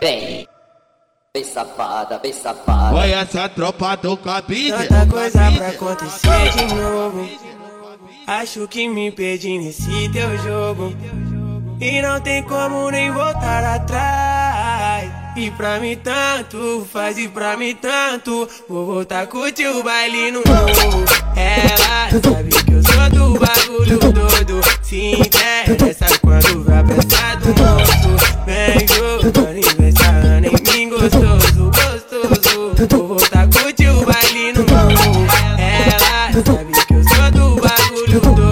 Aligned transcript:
Vem, 0.00 0.46
vem 1.34 1.44
safada, 1.44 2.20
vem 2.22 2.32
safada. 2.32 2.96
Foi 2.96 3.10
essa 3.10 3.48
tropa 3.48 3.96
do 3.96 4.16
cabide. 4.16 4.70
Tanta 4.86 5.06
coisa 5.06 5.52
pra 5.52 5.68
acontecer 5.68 6.50
de 6.56 6.74
novo. 6.74 7.28
Acho 8.26 8.68
que 8.68 8.88
me 8.88 9.10
perdi 9.10 9.58
nesse 9.58 10.08
teu 10.12 10.38
jogo. 10.38 10.94
E 11.80 12.02
não 12.02 12.20
tem 12.20 12.42
como 12.44 12.90
nem 12.90 13.10
voltar 13.10 13.64
atrás. 13.64 15.10
E 15.36 15.50
pra 15.52 15.78
mim 15.80 15.96
tanto, 15.96 16.86
faz 16.92 17.16
e 17.18 17.28
pra 17.28 17.56
mim 17.56 17.74
tanto. 17.74 18.48
Vou 18.68 18.86
voltar 18.86 19.22
a 19.22 19.26
curtir 19.26 19.66
o 19.66 19.82
baile 19.82 20.30
no 20.30 20.42
novo. 20.44 21.04
Ela 21.36 22.10
sabe 22.20 22.47
sabe 36.44 36.72
que 36.86 36.94
eu 36.94 37.02
sou 37.04 37.30
do 37.30 37.60
bagulho 37.60 38.20
todo. 38.20 38.50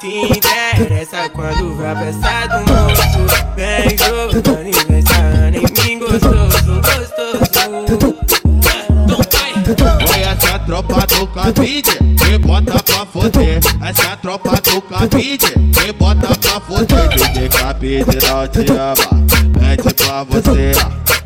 Se 0.00 0.38
interessa 0.38 1.28
quando 1.30 1.74
vai 1.76 1.94
prestar 1.96 2.46
do 2.46 2.58
moço. 2.72 3.26
Vem 3.56 3.96
jogando 3.98 4.68
e 4.68 4.72
vem 4.86 5.02
sarrando 5.02 5.56
em 5.56 5.60
mim 5.60 5.98
gostoso, 5.98 6.80
gostoso. 6.80 8.16
Foi 10.06 10.20
essa 10.20 10.58
tropa 10.60 11.06
do 11.06 11.26
cabide. 11.28 11.98
Que 12.16 12.38
bota 12.38 12.82
pra 12.82 13.06
foder. 13.06 13.60
Essa 13.82 14.16
tropa 14.16 14.50
do 14.62 14.82
cabide. 14.82 15.52
Que 15.72 15.92
bota 15.92 16.28
pra 16.36 16.60
foder. 16.60 17.08
DJ 17.08 17.48
cabide 17.48 18.04
não 18.04 18.46
te 18.46 18.72
ama. 18.72 19.26
Mete 19.60 19.94
pra 19.94 20.22
você. 20.24 20.72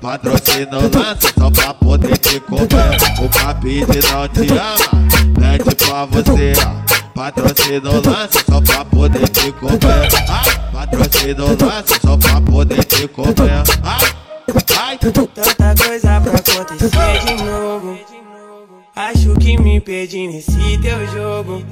Patrocina 0.00 0.78
o 0.78 0.82
lance 0.82 1.32
só 1.38 1.50
pra 1.50 1.74
poder 1.74 2.18
te 2.18 2.38
comer. 2.40 2.66
O 3.22 3.28
cabide 3.28 4.00
não 4.12 4.28
te 4.28 4.52
ama. 4.52 5.05
Mete 5.56 5.74
pra 5.76 6.04
você. 6.04 6.52
Patrocina 7.14 7.90
o 7.90 7.94
lance 7.94 8.44
só 8.44 8.60
pra 8.60 8.84
poder 8.84 9.28
te 9.28 9.52
comer. 9.52 9.78
Ai, 10.28 10.70
patrocina 10.72 11.44
o 11.44 11.64
lance 11.64 12.00
só 12.00 12.16
pra 12.18 12.40
poder 12.42 12.84
te 12.84 13.08
comer. 13.08 13.62
Ai. 13.82 14.98
Tanta 14.98 15.74
coisa 15.82 16.20
pra 16.20 16.34
acontecer 16.34 17.24
de 17.26 17.42
novo. 17.42 17.98
Acho 18.94 19.34
que 19.36 19.58
me 19.58 19.80
perdi 19.80 20.26
nesse 20.28 20.78
teu 20.78 21.06
jogo. 21.08 21.64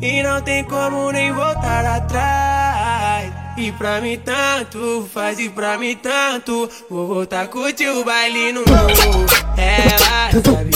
E 0.00 0.22
não 0.22 0.40
tem 0.42 0.64
como 0.64 1.10
nem 1.10 1.32
voltar 1.32 1.84
atrás. 1.84 3.32
E 3.56 3.72
pra 3.72 4.00
mim 4.00 4.18
tanto, 4.18 5.08
faz 5.12 5.38
e 5.40 5.48
pra 5.48 5.76
mim 5.78 5.96
tanto. 5.96 6.70
Vou 6.88 7.08
voltar 7.08 7.42
a 7.42 7.48
curtir 7.48 7.88
o 7.88 8.04
baile 8.04 8.52
no 8.52 8.60
novo. 8.60 9.26
Ela 9.56 10.30
sabe 10.42 10.67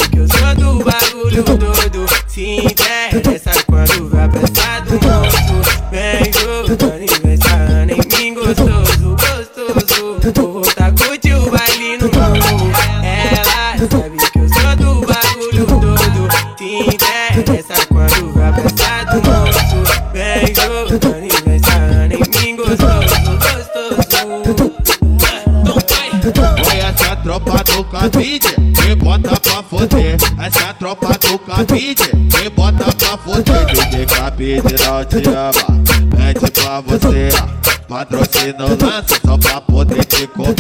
gostoso, 8.55 9.17
gostoso. 9.17 10.33
Vou 10.35 10.53
voltar 10.63 10.91
o 10.91 11.51
baile 11.51 11.97
no 11.99 12.07
novo. 12.09 12.71
Ela 13.03 13.45
sabe 13.91 14.17
que 14.31 14.39
eu 14.39 14.49
sou 14.49 14.77
do 14.77 14.91
bagulho 15.07 15.65
todo. 15.67 16.29
Se 16.59 16.71
interessa 16.95 17.87
quando 17.87 18.33
vai 18.35 18.53
prestar 18.53 19.05
do 19.05 19.17
moço. 19.29 19.77
Vem 20.13 20.55
jogando 20.55 21.25
e 21.25 21.29
vem 21.45 21.61
em 22.13 22.19
mim 22.41 22.57
gostoso, 22.57 23.15
gostoso. 23.39 24.73
Foi 26.65 26.79
essa 26.79 27.17
tropa 27.17 27.65
do 27.65 27.85
cabide 27.85 28.53
que 28.75 28.95
bota 28.97 29.41
pra 29.41 29.63
foder. 29.63 30.17
Essa 30.39 30.75
tropa 30.75 31.09
do 31.19 31.39
cabide 31.39 32.11
que 32.31 32.51
bota 32.51 32.85
pra 32.93 33.17
foder. 33.17 33.67
DJ 33.67 34.07
cabide 34.07 34.75
não 34.85 35.05
te 35.05 35.29
ama, 35.29 35.65
mete 36.17 36.51
pra 36.51 36.81
você. 36.81 37.31
Patrocina 37.93 38.65
o 38.65 38.69
lance 38.71 39.21
só 39.23 39.37
pra 39.37 39.61
poder 39.61 40.03
te 40.07 40.27
comer. 40.29 40.55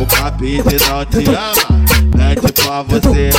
O 0.00 0.04
cabide 0.04 0.76
não 0.88 1.04
te 1.04 1.30
ama, 1.30 1.78
mete 2.16 2.52
pra 2.54 2.82
você. 2.82 3.30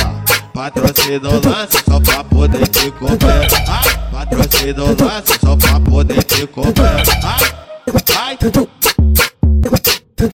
Patrocina 0.54 1.28
o 1.28 1.46
lance 1.46 1.84
só 1.86 2.00
pra 2.00 2.24
poder 2.24 2.66
te 2.68 2.90
comer. 2.92 3.46
Ai, 3.68 4.10
patrocina 4.10 4.84
o 4.84 4.86
lance 4.86 5.38
só 5.38 5.56
pra 5.56 5.78
poder 5.78 6.22
te 6.22 6.46
comer. 6.46 6.72
Ai, 7.22 7.52
ai. 8.16 8.93